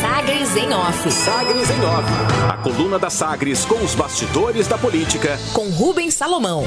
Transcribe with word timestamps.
Sagres 0.00 0.56
em 0.56 0.72
Off. 0.72 1.10
Sagres 1.10 1.68
em 1.70 1.84
Off. 1.84 2.08
A 2.48 2.56
coluna 2.56 2.98
da 2.98 3.10
Sagres 3.10 3.64
com 3.64 3.74
os 3.84 3.94
bastidores 3.94 4.66
da 4.66 4.78
política. 4.78 5.38
Com 5.52 5.68
Rubens 5.68 6.14
Salomão. 6.14 6.64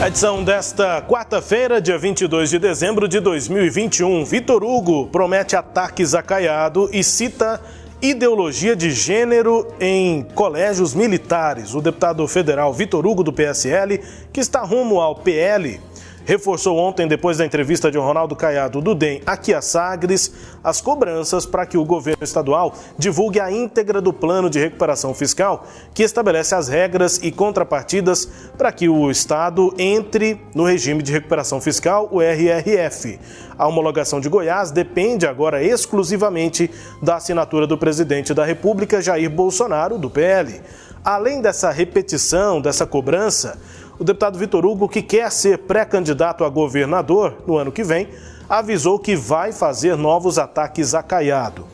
A 0.00 0.08
edição 0.08 0.42
desta 0.42 1.00
quarta-feira, 1.02 1.80
dia 1.80 1.96
22 1.96 2.50
de 2.50 2.58
dezembro 2.58 3.06
de 3.06 3.20
2021. 3.20 4.24
Vitor 4.24 4.64
Hugo 4.64 5.06
promete 5.06 5.54
ataques 5.54 6.12
a 6.12 6.22
Caiado 6.22 6.90
e 6.92 7.04
cita 7.04 7.60
ideologia 8.02 8.74
de 8.74 8.90
gênero 8.90 9.66
em 9.80 10.22
colégios 10.34 10.92
militares. 10.92 11.74
O 11.74 11.80
deputado 11.80 12.26
federal 12.26 12.72
Vitor 12.72 13.06
Hugo, 13.06 13.22
do 13.22 13.32
PSL, 13.32 14.00
que 14.32 14.40
está 14.40 14.62
rumo 14.62 15.00
ao 15.00 15.14
PL, 15.14 15.80
reforçou 16.26 16.76
ontem, 16.76 17.06
depois 17.06 17.38
da 17.38 17.46
entrevista 17.46 17.88
de 17.88 17.96
Ronaldo 17.96 18.34
Caiado 18.34 18.80
do 18.80 18.94
DEM 18.96 19.22
aqui 19.24 19.54
a 19.54 19.62
Sagres, 19.62 20.32
as 20.62 20.80
cobranças 20.80 21.46
para 21.46 21.64
que 21.64 21.78
o 21.78 21.84
governo 21.84 22.24
estadual 22.24 22.74
divulgue 22.98 23.38
a 23.38 23.50
íntegra 23.50 24.00
do 24.00 24.12
plano 24.12 24.50
de 24.50 24.58
recuperação 24.58 25.14
fiscal, 25.14 25.64
que 25.94 26.02
estabelece 26.02 26.54
as 26.54 26.66
regras 26.68 27.20
e 27.22 27.30
contrapartidas 27.30 28.28
para 28.58 28.72
que 28.72 28.88
o 28.88 29.08
Estado 29.08 29.72
entre 29.78 30.40
no 30.52 30.64
regime 30.64 31.00
de 31.00 31.12
recuperação 31.12 31.60
fiscal, 31.60 32.08
o 32.10 32.20
RRF. 32.20 33.20
A 33.56 33.68
homologação 33.68 34.20
de 34.20 34.28
Goiás 34.28 34.72
depende 34.72 35.26
agora 35.26 35.62
exclusivamente 35.62 36.68
da 37.00 37.16
assinatura 37.16 37.68
do 37.68 37.78
presidente 37.78 38.34
da 38.34 38.44
República, 38.44 39.00
Jair 39.00 39.30
Bolsonaro, 39.30 39.96
do 39.96 40.10
PL. 40.10 40.60
Além 41.04 41.40
dessa 41.40 41.70
repetição, 41.70 42.60
dessa 42.60 42.84
cobrança, 42.84 43.56
o 43.98 44.04
deputado 44.04 44.38
Vitor 44.38 44.66
Hugo, 44.66 44.88
que 44.88 45.02
quer 45.02 45.30
ser 45.30 45.58
pré-candidato 45.58 46.44
a 46.44 46.48
governador 46.48 47.42
no 47.46 47.56
ano 47.56 47.72
que 47.72 47.82
vem, 47.82 48.08
avisou 48.48 48.98
que 48.98 49.16
vai 49.16 49.52
fazer 49.52 49.96
novos 49.96 50.38
ataques 50.38 50.94
a 50.94 51.02
Caiado. 51.02 51.66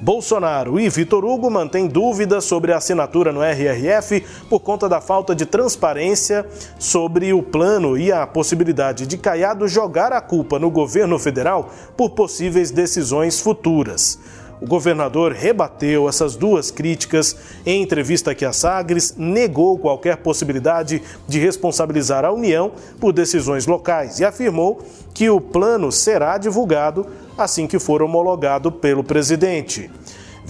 Bolsonaro 0.00 0.78
e 0.78 0.88
Vitor 0.88 1.24
Hugo 1.24 1.50
mantêm 1.50 1.88
dúvidas 1.88 2.44
sobre 2.44 2.72
a 2.72 2.76
assinatura 2.76 3.32
no 3.32 3.42
RRF 3.42 4.24
por 4.48 4.60
conta 4.60 4.88
da 4.88 5.00
falta 5.00 5.34
de 5.34 5.44
transparência 5.44 6.46
sobre 6.78 7.32
o 7.32 7.42
plano 7.42 7.98
e 7.98 8.12
a 8.12 8.24
possibilidade 8.24 9.06
de 9.06 9.18
Caiado 9.18 9.66
jogar 9.66 10.12
a 10.12 10.20
culpa 10.20 10.58
no 10.58 10.70
governo 10.70 11.18
federal 11.18 11.70
por 11.96 12.10
possíveis 12.10 12.70
decisões 12.70 13.40
futuras. 13.40 14.18
O 14.60 14.66
governador 14.66 15.32
rebateu 15.32 16.08
essas 16.08 16.34
duas 16.34 16.70
críticas 16.70 17.36
em 17.64 17.82
entrevista 17.82 18.32
aqui 18.32 18.44
a 18.44 18.52
Sagres, 18.52 19.14
negou 19.16 19.78
qualquer 19.78 20.16
possibilidade 20.16 21.00
de 21.28 21.38
responsabilizar 21.38 22.24
a 22.24 22.32
União 22.32 22.72
por 22.98 23.12
decisões 23.12 23.66
locais 23.66 24.18
e 24.18 24.24
afirmou 24.24 24.82
que 25.14 25.30
o 25.30 25.40
plano 25.40 25.92
será 25.92 26.38
divulgado 26.38 27.06
assim 27.36 27.68
que 27.68 27.78
for 27.78 28.02
homologado 28.02 28.72
pelo 28.72 29.04
presidente. 29.04 29.88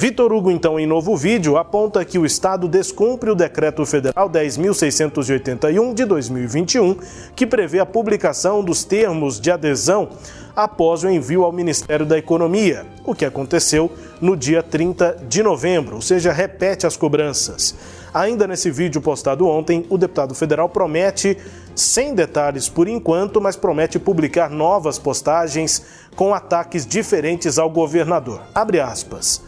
Vitor 0.01 0.33
Hugo, 0.33 0.49
então, 0.49 0.79
em 0.79 0.87
novo 0.87 1.17
vídeo, 1.17 1.57
aponta 1.57 2.05
que 2.05 2.21
o 2.21 2.25
Estado 2.25 2.69
descumpre 2.69 3.31
o 3.31 3.35
Decreto 3.35 3.85
Federal 3.85 4.31
10.681 4.31 5.93
de 5.93 6.05
2021, 6.05 6.97
que 7.35 7.45
prevê 7.45 7.81
a 7.81 7.85
publicação 7.85 8.63
dos 8.63 8.85
termos 8.85 9.41
de 9.41 9.51
adesão 9.51 10.11
após 10.55 11.03
o 11.03 11.11
envio 11.11 11.43
ao 11.43 11.51
Ministério 11.51 12.07
da 12.07 12.17
Economia, 12.17 12.87
o 13.05 13.13
que 13.13 13.25
aconteceu 13.25 13.91
no 14.21 14.37
dia 14.37 14.63
30 14.63 15.25
de 15.29 15.43
novembro, 15.43 15.97
ou 15.97 16.01
seja, 16.01 16.33
repete 16.33 16.87
as 16.87 16.97
cobranças. 16.97 17.75
Ainda 18.15 18.47
nesse 18.47 18.71
vídeo 18.71 19.01
postado 19.01 19.49
ontem, 19.49 19.85
o 19.91 19.99
deputado 19.99 20.33
federal 20.33 20.69
promete, 20.69 21.37
sem 21.75 22.15
detalhes 22.15 22.69
por 22.69 22.87
enquanto, 22.87 23.41
mas 23.41 23.57
promete 23.57 23.99
publicar 23.99 24.49
novas 24.49 24.97
postagens 24.97 25.85
com 26.15 26.33
ataques 26.33 26.87
diferentes 26.87 27.59
ao 27.59 27.69
governador. 27.69 28.43
Abre 28.55 28.79
aspas. 28.79 29.48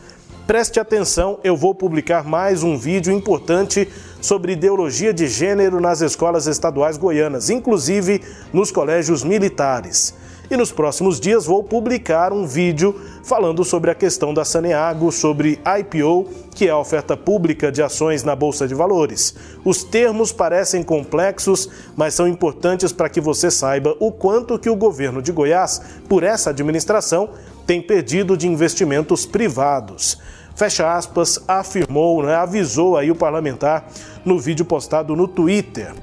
Preste 0.50 0.80
atenção, 0.80 1.38
eu 1.44 1.56
vou 1.56 1.72
publicar 1.72 2.24
mais 2.24 2.64
um 2.64 2.76
vídeo 2.76 3.12
importante 3.12 3.88
sobre 4.20 4.54
ideologia 4.54 5.14
de 5.14 5.28
gênero 5.28 5.80
nas 5.80 6.00
escolas 6.00 6.48
estaduais 6.48 6.97
goianas, 6.97 7.50
inclusive 7.50 8.20
nos 8.52 8.72
colégios 8.72 9.22
militares. 9.22 10.12
E 10.50 10.56
nos 10.56 10.72
próximos 10.72 11.20
dias 11.20 11.47
vou 11.47 11.62
publicar 11.62 12.32
um 12.32 12.48
vídeo 12.48 13.00
falando 13.22 13.64
sobre 13.64 13.92
a 13.92 13.94
questão 13.94 14.34
da 14.34 14.44
Saneago, 14.44 15.12
sobre 15.12 15.60
IPO, 15.78 16.26
que 16.52 16.66
é 16.66 16.70
a 16.70 16.78
oferta 16.78 17.16
pública 17.16 17.70
de 17.70 17.80
ações 17.80 18.25
na 18.25 18.34
Bolsa 18.34 18.66
de 18.66 18.75
Valores. 18.75 19.36
Os 19.64 19.84
termos 19.84 20.32
parecem 20.32 20.82
complexos, 20.82 21.69
mas 21.96 22.14
são 22.14 22.26
importantes 22.26 22.91
para 22.92 23.08
que 23.08 23.20
você 23.20 23.52
saiba 23.52 23.96
o 24.00 24.10
quanto 24.10 24.58
que 24.58 24.69
o 24.69 24.75
governo 24.75 25.22
de 25.22 25.30
Goiás, 25.30 25.80
por 26.08 26.25
essa 26.25 26.50
administração, 26.50 27.30
tem 27.64 27.80
perdido 27.80 28.36
de 28.36 28.48
investimentos 28.48 29.25
privados 29.25 30.19
fecha 30.60 30.94
aspas, 30.94 31.43
afirmou, 31.48 32.22
né, 32.22 32.34
avisou 32.34 32.94
aí 32.94 33.10
o 33.10 33.15
parlamentar 33.15 33.87
no 34.26 34.38
vídeo 34.38 34.62
postado 34.62 35.16
no 35.16 35.26
Twitter. 35.26 35.94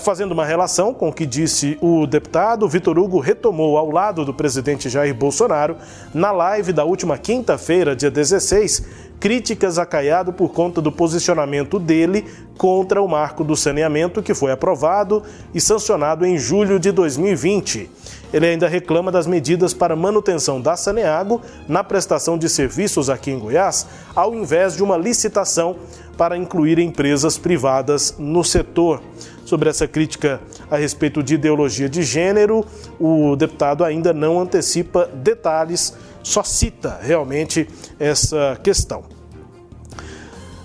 Fazendo 0.00 0.32
uma 0.32 0.44
relação 0.44 0.92
com 0.92 1.08
o 1.08 1.12
que 1.12 1.24
disse 1.24 1.78
o 1.80 2.06
deputado, 2.06 2.68
Vitor 2.68 2.98
Hugo 2.98 3.20
retomou 3.20 3.78
ao 3.78 3.90
lado 3.90 4.22
do 4.22 4.34
presidente 4.34 4.90
Jair 4.90 5.14
Bolsonaro, 5.14 5.76
na 6.12 6.30
live 6.30 6.74
da 6.74 6.84
última 6.84 7.16
quinta-feira, 7.16 7.96
dia 7.96 8.10
16, 8.10 8.84
críticas 9.18 9.78
a 9.78 9.86
Caiado 9.86 10.30
por 10.30 10.50
conta 10.50 10.82
do 10.82 10.92
posicionamento 10.92 11.78
dele 11.78 12.26
contra 12.58 13.00
o 13.00 13.08
marco 13.08 13.42
do 13.42 13.56
saneamento 13.56 14.22
que 14.22 14.34
foi 14.34 14.52
aprovado 14.52 15.22
e 15.54 15.60
sancionado 15.60 16.26
em 16.26 16.38
julho 16.38 16.78
de 16.78 16.92
2020. 16.92 17.88
Ele 18.32 18.46
ainda 18.46 18.68
reclama 18.68 19.10
das 19.10 19.26
medidas 19.26 19.74
para 19.74 19.96
manutenção 19.96 20.60
da 20.60 20.76
Saneago 20.76 21.40
na 21.68 21.82
prestação 21.82 22.38
de 22.38 22.48
serviços 22.48 23.10
aqui 23.10 23.30
em 23.30 23.38
Goiás, 23.38 23.86
ao 24.14 24.34
invés 24.34 24.76
de 24.76 24.82
uma 24.82 24.96
licitação 24.96 25.76
para 26.16 26.36
incluir 26.36 26.78
empresas 26.78 27.38
privadas 27.38 28.14
no 28.18 28.44
setor. 28.44 29.02
Sobre 29.44 29.68
essa 29.68 29.88
crítica 29.88 30.40
a 30.70 30.76
respeito 30.76 31.22
de 31.22 31.34
ideologia 31.34 31.88
de 31.88 32.02
gênero, 32.02 32.64
o 33.00 33.34
deputado 33.34 33.84
ainda 33.84 34.12
não 34.12 34.38
antecipa 34.38 35.08
detalhes, 35.12 35.96
só 36.22 36.44
cita 36.44 36.98
realmente 37.02 37.68
essa 37.98 38.58
questão. 38.62 39.19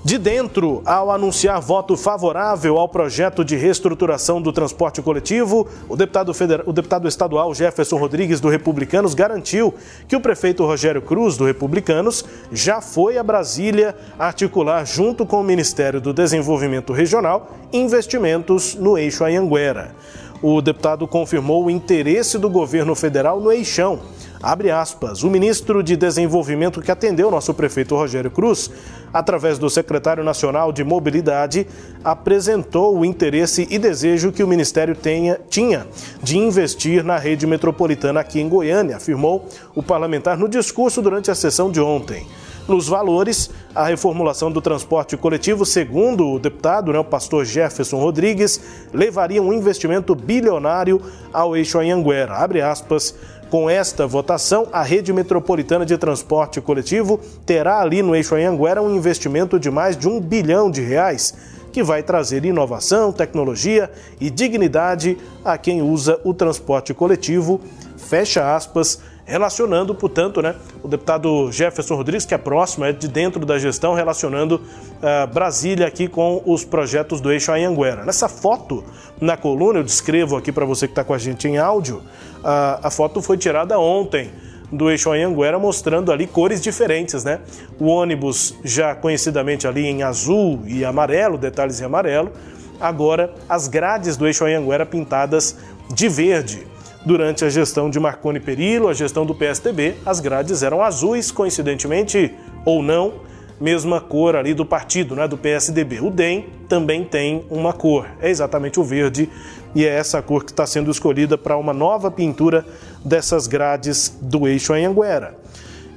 De 0.05 0.19
dentro, 0.19 0.83
ao 0.85 1.09
anunciar 1.09 1.59
voto 1.59 1.97
favorável 1.97 2.77
ao 2.77 2.87
projeto 2.87 3.43
de 3.43 3.55
reestruturação 3.55 4.39
do 4.39 4.53
transporte 4.53 5.01
coletivo, 5.01 5.67
o 5.89 5.95
deputado, 5.95 6.31
federal, 6.31 6.63
o 6.67 6.71
deputado 6.71 7.07
estadual 7.07 7.55
Jefferson 7.55 7.97
Rodrigues, 7.97 8.39
do 8.39 8.47
Republicanos, 8.47 9.15
garantiu 9.15 9.73
que 10.07 10.15
o 10.15 10.21
prefeito 10.21 10.63
Rogério 10.63 11.01
Cruz, 11.01 11.37
do 11.37 11.43
Republicanos, 11.43 12.23
já 12.51 12.81
foi 12.81 13.17
a 13.17 13.23
Brasília 13.23 13.95
articular, 14.19 14.85
junto 14.85 15.25
com 15.25 15.41
o 15.41 15.43
Ministério 15.43 15.99
do 15.99 16.13
Desenvolvimento 16.13 16.93
Regional, 16.93 17.57
investimentos 17.73 18.75
no 18.75 18.99
eixo 18.99 19.25
Anhanguera. 19.25 19.95
O 20.39 20.61
deputado 20.61 21.07
confirmou 21.07 21.65
o 21.65 21.71
interesse 21.71 22.37
do 22.37 22.47
governo 22.47 22.93
federal 22.93 23.41
no 23.41 23.51
eixão 23.51 24.01
Abre 24.45 24.69
aspas. 24.69 25.23
O 25.23 25.29
ministro 25.31 25.81
de 25.81 25.97
Desenvolvimento 25.97 26.79
que 26.79 26.91
atendeu 26.91 27.31
nosso 27.31 27.51
prefeito 27.51 27.95
Rogério 27.95 28.29
Cruz, 28.29 28.69
através 29.11 29.57
do 29.57 29.67
secretário 29.71 30.23
nacional 30.23 30.71
de 30.71 30.83
Mobilidade, 30.83 31.65
apresentou 32.03 32.95
o 32.95 33.03
interesse 33.03 33.67
e 33.71 33.79
desejo 33.79 34.31
que 34.31 34.43
o 34.43 34.47
ministério 34.47 34.95
tenha, 34.95 35.39
tinha 35.49 35.87
de 36.21 36.37
investir 36.37 37.03
na 37.03 37.17
rede 37.17 37.47
metropolitana 37.47 38.19
aqui 38.19 38.39
em 38.39 38.47
Goiânia, 38.47 38.97
afirmou 38.97 39.49
o 39.73 39.81
parlamentar 39.81 40.37
no 40.37 40.47
discurso 40.47 41.01
durante 41.01 41.31
a 41.31 41.35
sessão 41.35 41.71
de 41.71 41.81
ontem. 41.81 42.27
Nos 42.67 42.87
valores, 42.87 43.51
a 43.75 43.85
reformulação 43.85 44.51
do 44.51 44.59
transporte 44.59 45.15
coletivo, 45.15 45.65
segundo 45.65 46.27
o 46.27 46.39
deputado, 46.39 46.91
né, 46.91 46.97
o 46.97 47.03
pastor 47.03 47.45
Jefferson 47.45 47.97
Rodrigues, 47.97 48.59
levaria 48.91 49.41
um 49.41 49.53
investimento 49.53 50.15
bilionário 50.15 50.99
ao 51.31 51.55
eixo 51.55 51.77
Anhanguera. 51.77 52.33
Abre 52.33 52.61
aspas. 52.61 53.13
Com 53.49 53.69
esta 53.69 54.07
votação, 54.07 54.67
a 54.73 54.81
rede 54.81 55.13
metropolitana 55.13 55.85
de 55.85 55.97
transporte 55.97 56.59
coletivo 56.59 57.19
terá 57.45 57.79
ali 57.79 58.01
no 58.01 58.15
eixo 58.15 58.35
Anhanguera 58.35 58.81
um 58.81 58.95
investimento 58.95 59.59
de 59.59 59.69
mais 59.69 59.95
de 59.95 60.07
um 60.07 60.19
bilhão 60.19 60.69
de 60.69 60.81
reais, 60.81 61.33
que 61.71 61.83
vai 61.83 62.01
trazer 62.01 62.43
inovação, 62.43 63.11
tecnologia 63.11 63.91
e 64.19 64.29
dignidade 64.29 65.17
a 65.43 65.57
quem 65.57 65.81
usa 65.81 66.19
o 66.23 66.33
transporte 66.33 66.93
coletivo. 66.93 67.61
Fecha 67.97 68.55
aspas 68.55 68.99
relacionando, 69.25 69.93
portanto, 69.93 70.41
né, 70.41 70.55
o 70.83 70.87
deputado 70.87 71.51
Jefferson 71.51 71.95
Rodrigues, 71.95 72.25
que 72.25 72.33
é 72.33 72.37
próximo, 72.37 72.85
é 72.85 72.93
de 72.93 73.07
dentro 73.07 73.43
da 73.45 73.57
gestão, 73.57 73.93
relacionando 73.93 74.55
uh, 74.55 75.33
Brasília 75.33 75.87
aqui 75.87 76.07
com 76.07 76.41
os 76.45 76.63
projetos 76.63 77.19
do 77.19 77.31
eixo 77.31 77.51
Anhanguera. 77.51 78.05
Nessa 78.05 78.29
foto, 78.29 78.83
na 79.19 79.35
coluna, 79.35 79.79
eu 79.79 79.83
descrevo 79.83 80.37
aqui 80.37 80.51
para 80.51 80.65
você 80.65 80.87
que 80.87 80.91
está 80.91 81.03
com 81.03 81.13
a 81.13 81.17
gente 81.17 81.47
em 81.47 81.57
áudio, 81.57 82.01
uh, 82.45 82.79
a 82.83 82.91
foto 82.91 83.21
foi 83.21 83.37
tirada 83.37 83.77
ontem 83.79 84.29
do 84.71 84.89
eixo 84.89 85.11
Anhanguera, 85.11 85.59
mostrando 85.59 86.11
ali 86.11 86.27
cores 86.27 86.61
diferentes, 86.61 87.23
né? 87.23 87.39
O 87.79 87.87
ônibus 87.87 88.55
já 88.63 88.95
conhecidamente 88.95 89.67
ali 89.67 89.85
em 89.85 90.03
azul 90.03 90.61
e 90.65 90.85
amarelo, 90.85 91.37
detalhes 91.37 91.81
em 91.81 91.85
amarelo, 91.85 92.31
agora 92.79 93.33
as 93.49 93.67
grades 93.67 94.15
do 94.15 94.25
eixo 94.25 94.45
Anhanguera 94.45 94.85
pintadas 94.85 95.55
de 95.93 96.07
verde 96.07 96.65
Durante 97.05 97.45
a 97.45 97.49
gestão 97.49 97.87
de 97.87 97.99
Marconi 97.99 98.39
Perillo, 98.39 98.87
a 98.87 98.93
gestão 98.93 99.27
do 99.27 99.35
PSDB, 99.35 99.93
as 100.03 100.19
grades 100.19 100.63
eram 100.63 100.81
azuis, 100.81 101.29
coincidentemente 101.29 102.33
ou 102.65 102.81
não, 102.81 103.13
mesma 103.61 104.01
cor 104.01 104.35
ali 104.35 104.55
do 104.55 104.65
partido, 104.65 105.15
né, 105.15 105.27
do 105.27 105.37
PSDB. 105.37 105.99
O 106.01 106.09
DEM 106.09 106.47
também 106.67 107.03
tem 107.03 107.45
uma 107.47 107.71
cor, 107.71 108.07
é 108.19 108.31
exatamente 108.31 108.79
o 108.79 108.83
verde, 108.83 109.29
e 109.75 109.85
é 109.85 109.89
essa 109.89 110.21
cor 110.21 110.45
que 110.45 110.51
está 110.51 110.65
sendo 110.65 110.89
escolhida 110.89 111.37
para 111.37 111.57
uma 111.57 111.73
nova 111.73 112.09
pintura 112.09 112.65
dessas 113.03 113.45
grades 113.45 114.17
do 114.21 114.47
eixo 114.47 114.73
Anhanguera. 114.73 115.37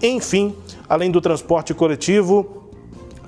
Enfim, 0.02 0.54
além 0.88 1.10
do 1.10 1.20
transporte 1.20 1.72
coletivo, 1.72 2.58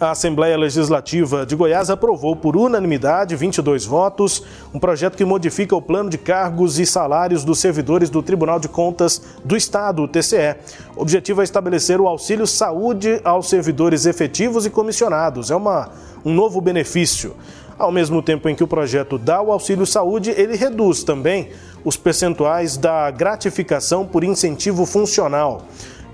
a 0.01 0.13
Assembleia 0.13 0.57
Legislativa 0.57 1.45
de 1.45 1.55
Goiás 1.55 1.91
aprovou 1.91 2.35
por 2.35 2.57
unanimidade, 2.57 3.37
22 3.37 3.85
votos, 3.85 4.43
um 4.73 4.79
projeto 4.79 5.15
que 5.15 5.27
modifica 5.27 5.77
o 5.77 5.83
plano 5.83 6.09
de 6.09 6.17
cargos 6.17 6.79
e 6.79 6.87
salários 6.87 7.45
dos 7.45 7.59
servidores 7.59 8.09
do 8.09 8.23
Tribunal 8.23 8.59
de 8.59 8.67
Contas 8.67 9.21
do 9.45 9.55
Estado, 9.55 10.03
o 10.03 10.09
TCE. 10.09 10.57
O 10.97 11.03
objetivo 11.03 11.43
é 11.43 11.45
estabelecer 11.45 12.01
o 12.01 12.09
auxílio 12.09 12.47
saúde 12.47 13.21
aos 13.23 13.51
servidores 13.51 14.07
efetivos 14.07 14.65
e 14.65 14.71
comissionados. 14.71 15.51
É 15.51 15.55
uma, 15.55 15.91
um 16.25 16.33
novo 16.33 16.63
benefício. 16.63 17.37
Ao 17.81 17.91
mesmo 17.91 18.21
tempo 18.21 18.47
em 18.47 18.55
que 18.55 18.63
o 18.63 18.67
projeto 18.67 19.17
dá 19.17 19.41
o 19.41 19.51
auxílio 19.51 19.87
saúde, 19.87 20.35
ele 20.37 20.55
reduz 20.55 21.03
também 21.03 21.49
os 21.83 21.97
percentuais 21.97 22.77
da 22.77 23.11
gratificação 23.11 24.05
por 24.05 24.23
incentivo 24.23 24.85
funcional. 24.85 25.63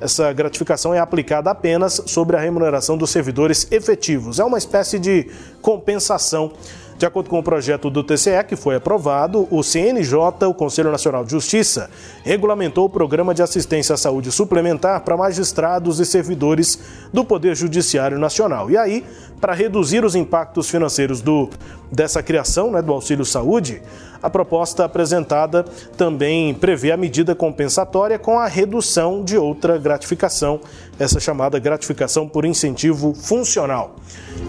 Essa 0.00 0.32
gratificação 0.32 0.94
é 0.94 1.00
aplicada 1.00 1.50
apenas 1.50 2.00
sobre 2.06 2.36
a 2.36 2.38
remuneração 2.38 2.96
dos 2.96 3.10
servidores 3.10 3.66
efetivos. 3.72 4.38
É 4.38 4.44
uma 4.44 4.58
espécie 4.58 4.96
de 4.96 5.28
compensação. 5.60 6.52
De 6.98 7.04
acordo 7.04 7.28
com 7.28 7.38
o 7.38 7.42
projeto 7.42 7.90
do 7.90 8.02
TCE, 8.02 8.42
que 8.48 8.56
foi 8.56 8.76
aprovado, 8.76 9.46
o 9.50 9.62
CNJ, 9.62 10.46
o 10.48 10.54
Conselho 10.54 10.90
Nacional 10.90 11.26
de 11.26 11.30
Justiça, 11.30 11.90
regulamentou 12.24 12.86
o 12.86 12.88
programa 12.88 13.34
de 13.34 13.42
assistência 13.42 13.94
à 13.94 13.98
saúde 13.98 14.32
suplementar 14.32 15.02
para 15.02 15.14
magistrados 15.14 16.00
e 16.00 16.06
servidores 16.06 16.78
do 17.12 17.22
Poder 17.22 17.54
Judiciário 17.54 18.18
Nacional. 18.18 18.70
E 18.70 18.78
aí, 18.78 19.04
para 19.38 19.52
reduzir 19.52 20.06
os 20.06 20.14
impactos 20.14 20.70
financeiros 20.70 21.20
do, 21.20 21.50
dessa 21.90 22.22
criação 22.22 22.70
né, 22.70 22.82
do 22.82 22.92
auxílio 22.92 23.24
saúde, 23.24 23.82
a 24.22 24.30
proposta 24.30 24.84
apresentada 24.84 25.64
também 25.96 26.52
prevê 26.54 26.90
a 26.90 26.96
medida 26.96 27.34
compensatória 27.34 28.18
com 28.18 28.38
a 28.38 28.46
redução 28.46 29.22
de 29.22 29.36
outra 29.36 29.78
gratificação, 29.78 30.60
essa 30.98 31.20
chamada 31.20 31.58
gratificação 31.58 32.28
por 32.28 32.44
incentivo 32.44 33.14
funcional. 33.14 33.96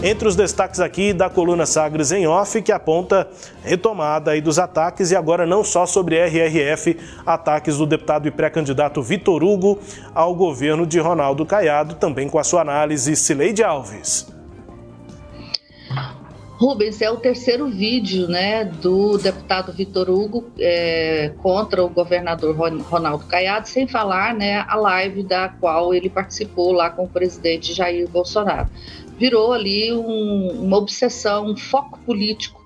Entre 0.02 0.28
os 0.28 0.36
destaques 0.36 0.80
aqui 0.80 1.14
da 1.14 1.30
coluna 1.30 1.66
Sagres 1.66 2.12
em 2.12 2.26
off, 2.26 2.62
que 2.62 2.72
aponta 2.72 3.28
retomada 3.64 4.32
aí 4.32 4.42
dos 4.42 4.58
ataques 4.58 5.12
e 5.12 5.16
agora 5.16 5.46
não 5.46 5.64
só 5.64 5.86
sobre 5.86 6.16
RRF, 6.16 6.98
ataques 7.26 7.78
do 7.78 7.86
deputado 7.86 8.28
e 8.28 8.32
pré-candidato 8.32 9.02
Vitor 9.02 9.44
Hugo 9.44 9.80
ao 10.14 10.34
governo 10.34 10.86
de 10.86 11.00
Ronaldo 11.00 11.46
Caiado, 11.46 11.96
também 11.96 12.30
com 12.30 12.40
a 12.40 12.44
sua 12.44 12.62
análise, 12.62 13.16
Cileide 13.16 13.64
Alves. 13.64 14.37
Rubens, 16.58 17.02
é 17.04 17.12
o 17.12 17.18
terceiro 17.18 17.68
vídeo 17.68 18.28
né, 18.28 18.66
do 18.66 19.16
deputado 19.20 19.72
Vitor 19.72 20.10
Hugo 20.10 20.52
é, 20.58 21.32
contra 21.38 21.84
o 21.84 21.90
governador 21.90 22.56
Ronaldo 22.56 23.26
Caiado, 23.26 23.70
sem 23.70 23.88
falar 23.88 24.34
né, 24.34 24.66
a 24.68 24.76
live 24.76 25.22
da 25.22 25.50
qual 25.50 25.94
ele 25.94 26.10
participou 26.10 26.72
lá 26.72 26.90
com 26.90 27.04
o 27.04 27.08
presidente 27.08 27.76
Jair 27.76 28.10
Bolsonaro. 28.10 28.68
Virou 29.20 29.54
ali 29.54 29.94
um, 29.94 30.64
uma 30.64 30.78
obsessão, 30.78 31.46
um 31.46 31.56
foco 31.56 32.00
político 32.00 32.66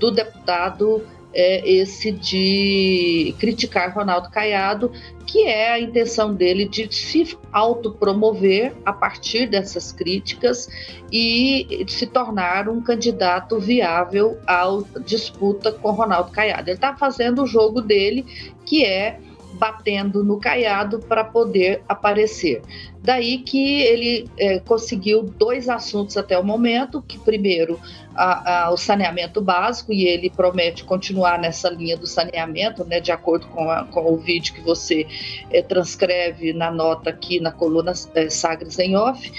do 0.00 0.10
deputado 0.10 1.06
é 1.32 1.68
esse 1.68 2.10
de 2.10 3.34
criticar 3.38 3.94
Ronaldo 3.94 4.30
Caiado, 4.30 4.90
que 5.26 5.44
é 5.44 5.72
a 5.72 5.80
intenção 5.80 6.34
dele 6.34 6.66
de 6.66 6.92
se 6.94 7.36
autopromover 7.52 8.74
a 8.84 8.92
partir 8.92 9.46
dessas 9.46 9.92
críticas 9.92 10.68
e 11.12 11.84
se 11.86 12.06
tornar 12.06 12.68
um 12.68 12.80
candidato 12.80 13.58
viável 13.60 14.38
à 14.46 14.64
disputa 15.04 15.70
com 15.70 15.90
Ronaldo 15.90 16.30
Caiado. 16.30 16.70
Ele 16.70 16.76
está 16.76 16.96
fazendo 16.96 17.42
o 17.42 17.46
jogo 17.46 17.82
dele, 17.82 18.24
que 18.64 18.84
é 18.84 19.20
batendo 19.54 20.22
no 20.22 20.38
caiado 20.38 20.98
para 21.00 21.24
poder 21.24 21.82
aparecer. 21.88 22.62
Daí 23.02 23.38
que 23.38 23.80
ele 23.82 24.28
é, 24.38 24.58
conseguiu 24.60 25.22
dois 25.22 25.68
assuntos 25.68 26.16
até 26.16 26.38
o 26.38 26.44
momento, 26.44 27.00
que 27.00 27.18
primeiro 27.18 27.80
a, 28.14 28.64
a, 28.66 28.70
o 28.70 28.76
saneamento 28.76 29.40
básico, 29.40 29.92
e 29.92 30.04
ele 30.04 30.28
promete 30.28 30.84
continuar 30.84 31.38
nessa 31.38 31.70
linha 31.70 31.96
do 31.96 32.06
saneamento, 32.06 32.84
né, 32.84 33.00
de 33.00 33.12
acordo 33.12 33.46
com, 33.48 33.70
a, 33.70 33.84
com 33.84 34.12
o 34.12 34.16
vídeo 34.16 34.52
que 34.52 34.60
você 34.60 35.06
é, 35.50 35.62
transcreve 35.62 36.52
na 36.52 36.70
nota 36.70 37.10
aqui 37.10 37.40
na 37.40 37.52
coluna 37.52 37.92
é, 38.14 38.28
Sagres 38.28 38.78
em 38.78 38.96
Off, 38.96 39.32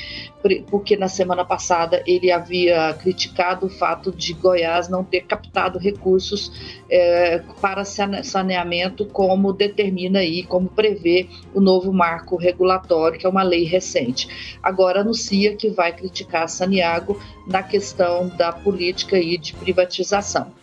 porque 0.70 0.96
na 0.96 1.08
semana 1.08 1.44
passada 1.44 2.02
ele 2.08 2.32
havia 2.32 2.94
criticado 2.94 3.66
o 3.66 3.70
fato 3.70 4.12
de 4.12 4.34
Goiás 4.34 4.88
não 4.88 5.04
ter 5.04 5.22
captado 5.22 5.78
recursos 5.78 6.80
é, 6.90 7.40
para 7.62 7.84
saneamento, 7.84 9.06
como 9.06 9.52
determina 9.52 10.20
aí, 10.20 10.44
como 10.44 10.70
prevê 10.70 11.28
o 11.54 11.60
novo 11.60 11.92
marco 11.92 12.38
regulatório, 12.38 13.20
que 13.20 13.26
é 13.26 13.30
uma 13.30 13.44
lei 13.44 13.66
recente. 13.66 14.58
Agora 14.64 15.02
anuncia 15.02 15.56
que 15.56 15.70
vai 15.70 15.92
criticar 15.92 16.44
a 16.44 16.48
Saniago 16.48 17.22
na 17.46 17.62
questão 17.62 18.30
da 18.30 18.54
política 18.54 19.18
aí 19.18 19.38
de 19.38 19.54
privatização 19.54 20.60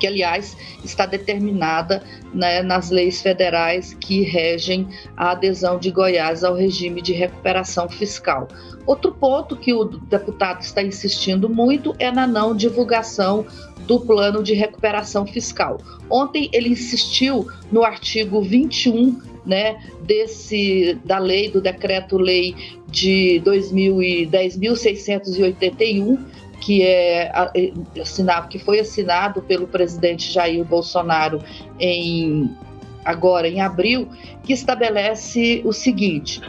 que 0.00 0.06
aliás 0.06 0.56
está 0.82 1.04
determinada 1.06 2.02
né, 2.34 2.60
nas 2.62 2.90
leis 2.90 3.20
federais 3.20 3.94
que 3.94 4.22
regem 4.22 4.88
a 5.16 5.30
adesão 5.32 5.78
de 5.78 5.90
Goiás 5.90 6.42
ao 6.42 6.54
regime 6.54 7.02
de 7.02 7.12
recuperação 7.12 7.86
fiscal. 7.88 8.48
Outro 8.86 9.12
ponto 9.12 9.54
que 9.54 9.74
o 9.74 9.84
deputado 9.84 10.62
está 10.62 10.82
insistindo 10.82 11.48
muito 11.48 11.94
é 11.98 12.10
na 12.10 12.26
não 12.26 12.56
divulgação 12.56 13.46
do 13.86 14.00
plano 14.00 14.42
de 14.42 14.54
recuperação 14.54 15.26
fiscal. 15.26 15.78
Ontem 16.08 16.48
ele 16.52 16.70
insistiu 16.70 17.46
no 17.70 17.84
artigo 17.84 18.40
21 18.40 19.20
né, 19.44 19.78
desse 20.02 20.98
da 21.04 21.18
lei 21.18 21.50
do 21.50 21.60
decreto 21.60 22.16
lei 22.16 22.54
de 22.88 23.42
2010.681 23.44 26.18
que 26.60 26.82
é 26.82 27.32
assinado 28.00 28.48
que 28.48 28.58
foi 28.58 28.80
assinado 28.80 29.42
pelo 29.42 29.66
presidente 29.66 30.30
Jair 30.30 30.64
Bolsonaro 30.64 31.42
em 31.78 32.50
agora 33.04 33.48
em 33.48 33.60
abril, 33.60 34.08
que 34.44 34.52
estabelece 34.52 35.62
o 35.64 35.72
seguinte: 35.72 36.40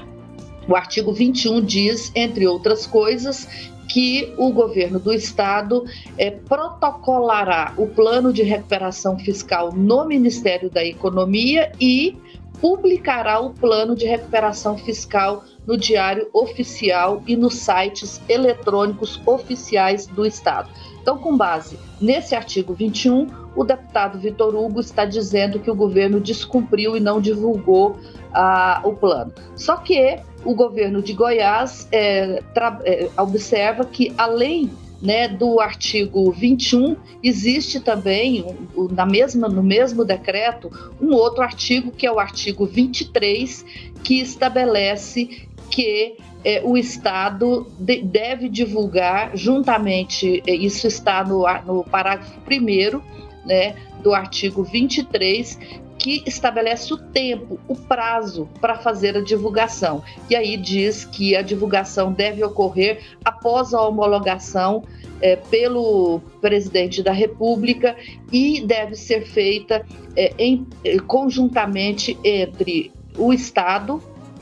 o 0.67 0.75
artigo 0.75 1.13
21 1.13 1.61
diz, 1.61 2.11
entre 2.15 2.45
outras 2.45 2.85
coisas, 2.85 3.47
que 3.87 4.33
o 4.37 4.51
governo 4.51 4.99
do 4.99 5.11
estado 5.11 5.83
é, 6.17 6.31
protocolará 6.31 7.73
o 7.77 7.87
plano 7.87 8.31
de 8.31 8.41
recuperação 8.41 9.19
fiscal 9.19 9.73
no 9.73 10.05
Ministério 10.05 10.69
da 10.69 10.83
Economia 10.83 11.71
e 11.79 12.17
publicará 12.61 13.39
o 13.39 13.49
plano 13.49 13.95
de 13.95 14.05
recuperação 14.05 14.77
fiscal 14.77 15.43
no 15.65 15.77
Diário 15.77 16.27
Oficial 16.33 17.21
e 17.27 17.35
nos 17.35 17.55
sites 17.55 18.21
eletrônicos 18.27 19.21
oficiais 19.25 20.07
do 20.07 20.25
Estado. 20.25 20.69
Então, 21.01 21.17
com 21.17 21.35
base 21.35 21.79
nesse 21.99 22.35
artigo 22.35 22.73
21, 22.73 23.27
o 23.55 23.63
deputado 23.63 24.19
Vitor 24.19 24.55
Hugo 24.55 24.79
está 24.79 25.05
dizendo 25.05 25.59
que 25.59 25.69
o 25.69 25.75
governo 25.75 26.19
descumpriu 26.19 26.95
e 26.95 26.99
não 26.99 27.19
divulgou 27.19 27.97
ah, 28.33 28.81
o 28.83 28.93
plano. 28.93 29.33
Só 29.55 29.77
que 29.77 30.19
o 30.45 30.55
governo 30.55 31.01
de 31.01 31.13
Goiás 31.13 31.87
é, 31.91 32.41
é, 32.85 33.09
observa 33.17 33.85
que, 33.85 34.13
além 34.17 34.71
né, 35.01 35.27
do 35.27 35.59
artigo 35.59 36.31
21, 36.31 36.95
existe 37.23 37.79
também, 37.79 38.45
na 38.91 39.05
mesma, 39.05 39.49
no 39.49 39.63
mesmo 39.63 40.05
decreto, 40.05 40.71
um 41.01 41.13
outro 41.13 41.41
artigo, 41.41 41.91
que 41.91 42.05
é 42.05 42.11
o 42.11 42.19
artigo 42.19 42.65
23, 42.65 43.65
que 44.03 44.21
estabelece 44.21 45.47
que 45.71 46.17
é, 46.43 46.61
o 46.63 46.77
Estado 46.77 47.65
de, 47.79 48.01
deve 48.03 48.49
divulgar 48.49 49.35
juntamente, 49.35 50.43
é, 50.45 50.53
isso 50.53 50.85
está 50.85 51.23
no, 51.23 51.45
no 51.65 51.83
parágrafo 51.83 52.39
1 52.39 53.01
né, 53.47 53.75
do 54.03 54.13
artigo 54.13 54.63
23, 54.63 55.57
que 55.97 56.23
estabelece 56.25 56.91
o 56.93 56.97
tempo, 56.97 57.59
o 57.67 57.75
prazo 57.75 58.49
para 58.59 58.75
fazer 58.75 59.15
a 59.15 59.21
divulgação. 59.21 60.03
E 60.29 60.35
aí 60.35 60.57
diz 60.57 61.05
que 61.05 61.35
a 61.35 61.43
divulgação 61.43 62.11
deve 62.11 62.43
ocorrer 62.43 63.01
após 63.23 63.71
a 63.71 63.81
homologação 63.87 64.83
é, 65.21 65.35
pelo 65.35 66.19
presidente 66.41 67.03
da 67.03 67.11
República 67.11 67.95
e 68.31 68.61
deve 68.61 68.95
ser 68.95 69.27
feita 69.27 69.85
é, 70.15 70.33
em, 70.39 70.65
conjuntamente 71.05 72.17
entre 72.23 72.91
o 73.15 73.31
Estado, 73.31 74.01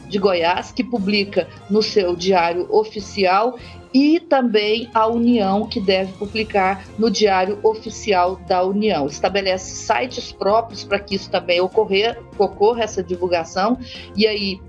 de 0.10 0.18
Goiás, 0.18 0.72
que 0.72 0.84
publica 0.84 1.48
no 1.70 1.82
seu 1.82 2.16
diário 2.16 2.68
oficial, 2.70 3.58
e 3.94 4.20
também 4.20 4.90
a 4.94 5.08
União, 5.08 5.68
que 5.68 5.80
deve 5.80 6.14
publicar 6.14 6.86
no 6.98 7.10
Diário 7.10 7.58
Oficial 7.64 8.36
da 8.48 8.64
União. 8.64 9.08
Estabelece 9.08 9.76
sites 9.76 10.32
próprios 10.32 10.84
para 10.84 11.00
que 11.00 11.16
isso 11.16 11.30
também 11.30 11.60
ocorrer, 11.60 12.20
ocorra 12.38 12.84
essa 12.84 13.02
divulgação, 13.02 13.80
e 14.16 14.28
aí 14.28 14.60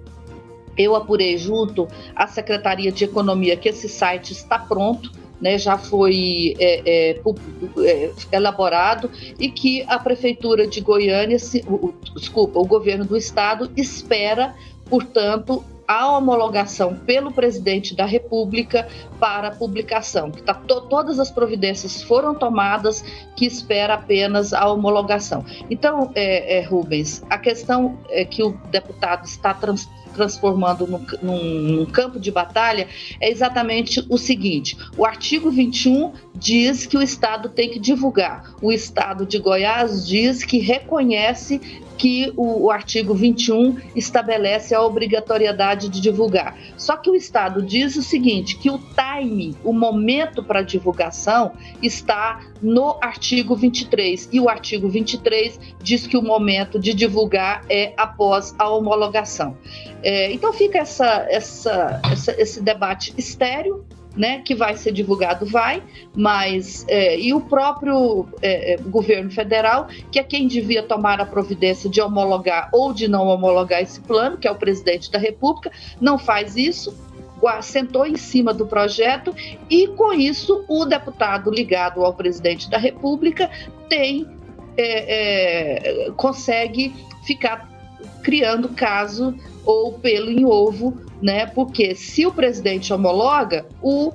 eu 0.76 0.94
apurei 0.94 1.36
junto 1.36 1.86
à 2.14 2.26
Secretaria 2.26 2.90
de 2.90 3.04
Economia 3.04 3.56
que 3.56 3.68
esse 3.68 3.88
site 3.88 4.32
está 4.32 4.58
pronto, 4.58 5.12
né, 5.40 5.58
já 5.58 5.78
foi 5.78 6.54
é, 6.58 6.82
é, 6.84 7.20
é, 7.86 8.12
elaborado 8.30 9.10
e 9.38 9.50
que 9.50 9.82
a 9.88 9.98
Prefeitura 9.98 10.66
de 10.66 10.80
Goiânia, 10.82 11.38
se, 11.38 11.64
o, 11.66 11.94
desculpa, 12.14 12.58
o 12.58 12.66
governo 12.66 13.06
do 13.06 13.16
estado 13.16 13.70
espera, 13.74 14.54
portanto, 14.90 15.64
a 15.90 16.16
homologação 16.16 16.94
pelo 16.94 17.32
presidente 17.32 17.96
da 17.96 18.04
República 18.04 18.86
para 19.18 19.50
publicação. 19.50 20.30
Que 20.30 20.40
tá 20.40 20.54
to 20.54 20.82
todas 20.82 21.18
as 21.18 21.32
providências 21.32 22.00
foram 22.00 22.32
tomadas, 22.32 23.02
que 23.34 23.44
espera 23.44 23.94
apenas 23.94 24.52
a 24.52 24.70
homologação. 24.70 25.44
Então, 25.68 26.12
é, 26.14 26.58
é, 26.58 26.62
Rubens, 26.62 27.24
a 27.28 27.38
questão 27.38 27.98
é 28.08 28.24
que 28.24 28.40
o 28.40 28.52
deputado 28.70 29.24
está 29.24 29.52
trans 29.52 29.88
transformando 30.10 30.86
num, 30.86 31.06
num, 31.22 31.60
num, 31.60 31.86
campo 31.86 32.18
de 32.18 32.30
batalha 32.30 32.88
é 33.20 33.30
exatamente 33.30 34.04
o 34.08 34.18
seguinte: 34.18 34.76
o 34.96 35.04
artigo 35.04 35.50
21 35.50 36.12
diz 36.34 36.86
que 36.86 36.96
o 36.96 37.02
Estado 37.02 37.48
tem 37.48 37.70
que 37.70 37.78
divulgar, 37.78 38.54
o 38.60 38.70
Estado 38.70 39.26
de 39.26 39.38
Goiás 39.38 40.06
diz 40.06 40.44
que 40.44 40.58
reconhece 40.58 41.60
que 42.00 42.32
o, 42.34 42.64
o, 42.64 42.70
artigo 42.70 43.12
21 43.12 43.76
estabelece 43.94 44.74
a 44.74 44.80
obrigatoriedade 44.80 45.90
de 45.90 46.00
divulgar. 46.00 46.56
Só 46.74 46.96
que 46.96 47.10
o 47.10 47.14
Estado 47.14 47.60
diz 47.60 47.94
o 47.94 48.02
seguinte: 48.02 48.56
que 48.56 48.70
o 48.70 48.78
time, 48.78 49.54
o 49.62 49.70
momento 49.70 50.42
para 50.42 50.62
divulgação, 50.62 51.52
está 51.82 52.40
no 52.62 52.96
artigo 53.02 53.54
23. 53.54 54.30
E 54.32 54.40
o 54.40 54.48
artigo 54.48 54.88
23 54.88 55.60
diz 55.82 56.06
que 56.06 56.16
o 56.16 56.22
momento 56.22 56.78
de 56.78 56.94
divulgar 56.94 57.66
é 57.68 57.92
após 57.98 58.54
a 58.58 58.66
homologação. 58.70 59.54
É, 60.02 60.32
então 60.32 60.52
fica 60.52 60.78
essa, 60.78 61.26
essa, 61.28 62.00
essa, 62.10 62.40
esse 62.40 62.62
debate 62.62 63.14
estéreo 63.16 63.84
né, 64.16 64.42
que 64.44 64.54
vai 64.54 64.76
ser 64.76 64.92
divulgado, 64.92 65.46
vai, 65.46 65.82
mas 66.14 66.84
é, 66.88 67.18
e 67.18 67.32
o 67.32 67.40
próprio 67.40 68.26
é, 68.42 68.74
é, 68.74 68.76
governo 68.76 69.30
federal, 69.30 69.86
que 70.10 70.18
é 70.18 70.22
quem 70.22 70.48
devia 70.48 70.82
tomar 70.82 71.20
a 71.20 71.24
providência 71.26 71.88
de 71.88 72.00
homologar 72.00 72.68
ou 72.72 72.92
de 72.92 73.06
não 73.06 73.28
homologar 73.28 73.80
esse 73.80 74.00
plano, 74.00 74.36
que 74.36 74.48
é 74.48 74.50
o 74.50 74.56
presidente 74.56 75.10
da 75.10 75.18
República, 75.18 75.70
não 76.00 76.18
faz 76.18 76.56
isso, 76.56 76.94
sentou 77.62 78.06
em 78.06 78.16
cima 78.16 78.52
do 78.52 78.66
projeto 78.66 79.34
e 79.70 79.86
com 79.88 80.12
isso 80.12 80.64
o 80.68 80.84
deputado 80.84 81.50
ligado 81.50 82.04
ao 82.04 82.12
presidente 82.12 82.68
da 82.68 82.76
República 82.76 83.50
tem 83.88 84.26
é, 84.76 86.06
é, 86.06 86.10
consegue 86.12 86.94
ficar 87.24 87.68
criando 88.22 88.68
caso 88.70 89.34
ou 89.70 89.92
pelo 89.94 90.30
em 90.30 90.44
ovo 90.44 90.96
né? 91.20 91.46
Porque 91.46 91.94
se 91.94 92.26
o 92.26 92.32
presidente 92.32 92.92
homologa, 92.92 93.66
o, 93.82 94.12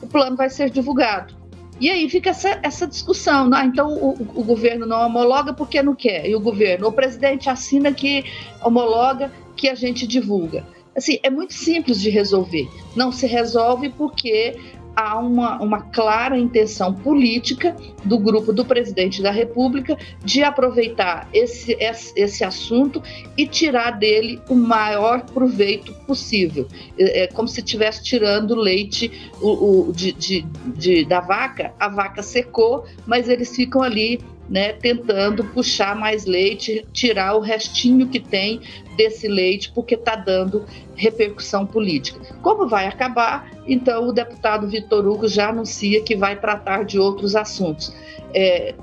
o 0.00 0.06
plano 0.06 0.36
vai 0.36 0.48
ser 0.48 0.70
divulgado. 0.70 1.36
E 1.80 1.90
aí 1.90 2.08
fica 2.08 2.30
essa, 2.30 2.58
essa 2.62 2.86
discussão, 2.86 3.48
né? 3.48 3.64
então 3.64 3.92
o, 3.92 4.10
o, 4.34 4.42
governo 4.42 4.84
não 4.84 5.06
homologa 5.06 5.52
porque 5.52 5.80
não 5.80 5.94
quer, 5.94 6.28
e 6.28 6.34
o 6.34 6.40
governo, 6.40 6.88
o 6.88 6.92
presidente 6.92 7.48
assina 7.48 7.92
que 7.92 8.24
homologa 8.64 9.32
que 9.56 9.68
a 9.68 9.76
gente 9.76 10.04
divulga. 10.04 10.66
Assim, 10.96 11.20
é 11.22 11.30
muito 11.30 11.54
simples 11.54 12.00
de 12.00 12.10
resolver. 12.10 12.68
Não 12.96 13.12
se 13.12 13.28
resolve 13.28 13.90
porque 13.90 14.58
há 14.94 15.18
uma, 15.18 15.60
uma 15.60 15.82
clara 15.82 16.38
intenção 16.38 16.94
política 16.94 17.74
do 18.04 18.18
grupo 18.18 18.52
do 18.52 18.64
presidente 18.64 19.22
da 19.22 19.30
República 19.30 19.96
de 20.24 20.42
aproveitar 20.42 21.28
esse, 21.32 21.72
esse, 21.80 22.12
esse 22.16 22.44
assunto 22.44 23.02
e 23.36 23.46
tirar 23.46 23.92
dele 23.92 24.40
o 24.48 24.54
maior 24.54 25.22
proveito 25.24 25.92
possível. 26.06 26.66
É, 26.98 27.24
é 27.24 27.26
como 27.28 27.48
se 27.48 27.60
estivesse 27.60 28.02
tirando 28.02 28.54
leite 28.54 29.30
o, 29.40 29.88
o 29.88 29.92
de, 29.92 30.12
de, 30.12 30.42
de, 30.76 31.04
da 31.04 31.20
vaca, 31.20 31.72
a 31.78 31.88
vaca 31.88 32.22
secou, 32.22 32.84
mas 33.06 33.28
eles 33.28 33.54
ficam 33.54 33.82
ali 33.82 34.20
né, 34.48 34.72
tentando 34.72 35.44
puxar 35.44 35.94
mais 35.94 36.24
leite, 36.24 36.86
tirar 36.92 37.34
o 37.36 37.40
restinho 37.40 38.08
que 38.08 38.18
tem 38.18 38.60
desse 38.96 39.28
leite, 39.28 39.70
porque 39.74 39.94
está 39.94 40.16
dando 40.16 40.64
repercussão 40.96 41.66
política. 41.66 42.18
Como 42.42 42.66
vai 42.66 42.86
acabar, 42.86 43.50
então 43.66 44.08
o 44.08 44.12
deputado 44.12 44.66
Vitor 44.66 45.06
Hugo 45.06 45.28
já 45.28 45.50
anuncia 45.50 46.02
que 46.02 46.16
vai 46.16 46.40
tratar 46.40 46.84
de 46.84 46.98
outros 46.98 47.36
assuntos. 47.36 47.94
É, 48.34 48.74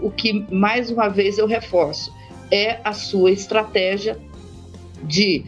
o 0.00 0.10
que, 0.10 0.46
mais 0.52 0.90
uma 0.90 1.08
vez, 1.08 1.38
eu 1.38 1.46
reforço, 1.46 2.14
é 2.50 2.78
a 2.84 2.92
sua 2.92 3.30
estratégia 3.30 4.18
de 5.02 5.44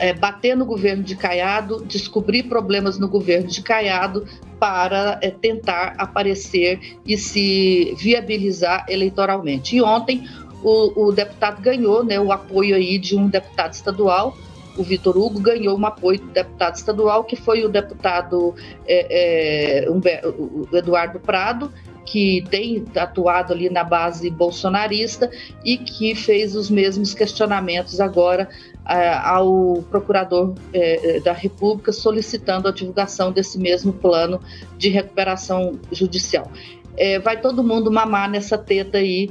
é, 0.00 0.12
bater 0.12 0.56
no 0.56 0.64
governo 0.64 1.02
de 1.02 1.14
Caiado, 1.16 1.84
descobrir 1.84 2.44
problemas 2.44 2.98
no 2.98 3.08
governo 3.08 3.48
de 3.48 3.62
Caiado 3.62 4.26
para 4.58 5.18
é, 5.22 5.30
tentar 5.30 5.94
aparecer 5.98 6.80
e 7.04 7.16
se 7.16 7.94
viabilizar 7.98 8.86
eleitoralmente. 8.88 9.76
E 9.76 9.82
ontem 9.82 10.26
o, 10.62 11.08
o, 11.08 11.12
deputado 11.12 11.60
ganhou 11.60 12.04
né, 12.04 12.18
o 12.18 12.32
apoio 12.32 12.74
aí 12.74 12.98
de 12.98 13.16
um 13.16 13.28
deputado 13.28 13.74
estadual, 13.74 14.36
o 14.76 14.82
Vitor 14.82 15.16
Hugo 15.16 15.40
ganhou 15.40 15.78
um 15.78 15.86
apoio 15.86 16.20
do 16.20 16.26
deputado 16.26 16.76
estadual, 16.76 17.24
que 17.24 17.34
foi 17.34 17.64
o 17.64 17.68
deputado 17.68 18.54
é, 18.86 19.84
é, 19.84 19.90
o 19.90 20.76
Eduardo 20.76 21.18
Prado, 21.18 21.72
que 22.06 22.44
tem 22.50 22.84
atuado 22.94 23.52
ali 23.52 23.68
na 23.68 23.82
base 23.82 24.30
bolsonarista 24.30 25.28
e 25.64 25.76
que 25.76 26.14
fez 26.14 26.54
os 26.54 26.70
mesmos 26.70 27.12
questionamentos 27.12 28.00
agora 28.00 28.48
ao 28.86 29.82
procurador 29.90 30.54
é, 30.72 31.20
da 31.20 31.32
República 31.32 31.92
solicitando 31.92 32.68
a 32.68 32.70
divulgação 32.70 33.32
desse 33.32 33.58
mesmo 33.58 33.92
plano 33.92 34.40
de 34.78 34.88
recuperação 34.88 35.78
judicial. 35.90 36.50
É, 36.96 37.18
vai 37.18 37.40
todo 37.40 37.62
mundo 37.62 37.90
mamar 37.90 38.30
nessa 38.30 38.56
teta 38.56 38.98
aí 38.98 39.28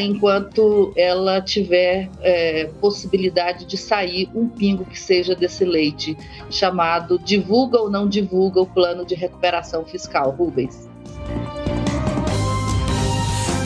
enquanto 0.00 0.92
ela 0.94 1.40
tiver 1.40 2.10
é, 2.20 2.66
possibilidade 2.78 3.64
de 3.64 3.78
sair 3.78 4.28
um 4.34 4.46
pingo 4.46 4.84
que 4.84 5.00
seja 5.00 5.34
desse 5.34 5.64
leite, 5.64 6.14
chamado 6.50 7.18
divulga 7.18 7.78
ou 7.78 7.90
não 7.90 8.06
divulga 8.06 8.60
o 8.60 8.66
plano 8.66 9.06
de 9.06 9.14
recuperação 9.14 9.86
fiscal, 9.86 10.30
Rubens. 10.30 10.86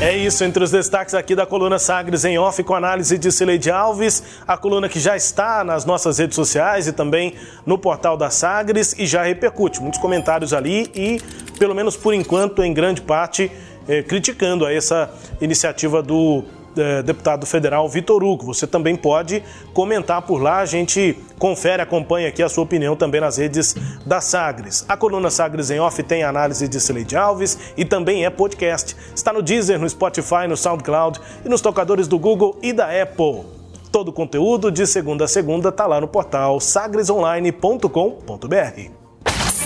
É 0.03 0.17
isso, 0.17 0.43
entre 0.43 0.65
os 0.65 0.73
destaques 0.73 1.15
aqui 1.15 1.33
da 1.33 1.47
coluna 1.47 1.79
Sagres 1.79 2.25
em 2.25 2.37
Off, 2.37 2.61
com 2.65 2.75
análise 2.75 3.17
de 3.17 3.31
Cileide 3.31 3.71
Alves, 3.71 4.21
a 4.45 4.57
coluna 4.57 4.89
que 4.89 4.99
já 4.99 5.17
está 5.17 5.63
nas 5.63 5.85
nossas 5.85 6.19
redes 6.19 6.35
sociais 6.35 6.89
e 6.89 6.93
também 6.93 7.35
no 7.65 7.79
portal 7.79 8.17
da 8.17 8.29
Sagres 8.29 8.97
e 8.99 9.07
já 9.07 9.23
repercute. 9.23 9.81
Muitos 9.81 10.01
comentários 10.01 10.53
ali 10.53 10.91
e, 10.93 11.23
pelo 11.57 11.73
menos 11.73 11.97
por 11.97 12.13
enquanto, 12.13 12.65
em 12.65 12.75
grande 12.75 13.01
parte, 13.01 13.49
eh, 13.87 14.03
criticando 14.03 14.67
essa 14.67 15.09
iniciativa 15.41 16.03
do 16.03 16.43
deputado 17.05 17.47
federal 17.47 17.89
Vitor 17.89 18.23
Hugo. 18.23 18.47
Você 18.47 18.67
também 18.67 18.97
pode 18.97 19.43
comentar 19.73 20.23
por 20.23 20.41
lá, 20.41 20.59
a 20.59 20.67
gente 20.67 21.17
confere, 21.39 21.83
acompanha 21.83 22.29
aqui 22.29 22.43
a 22.43 22.49
sua 22.49 22.65
opinião 22.65 22.97
também 22.97 23.21
nas 23.21 23.37
redes 23.37 23.75
da 24.07 24.21
Sagres. 24.21 24.85
A 24.89 24.97
coluna 24.97 25.31
Sagres 25.31 25.71
em 25.71 25.81
Off 25.81 26.03
tem 26.03 26.23
análise 26.23 26.69
de 26.69 26.81
Sileide 26.81 27.17
Alves 27.17 27.59
e 27.77 27.85
também 27.85 28.25
é 28.25 28.31
podcast. 28.31 28.97
Está 29.15 29.33
no 29.33 29.43
Deezer, 29.43 29.79
no 29.79 29.89
Spotify, 29.89 30.47
no 30.49 30.57
SoundCloud 30.57 31.21
e 31.45 31.49
nos 31.49 31.61
tocadores 31.61 32.09
do 32.09 32.19
Google 32.19 32.59
e 32.63 32.73
da 32.73 32.87
Apple. 33.03 33.43
Todo 33.91 34.09
o 34.09 34.13
conteúdo 34.13 34.71
de 34.71 34.87
segunda 34.87 35.27
a 35.27 35.29
segunda 35.29 35.69
está 35.69 35.87
lá 35.87 36.01
no 36.01 36.09
portal 36.09 36.59
sagresonline.com.br. 36.59 39.02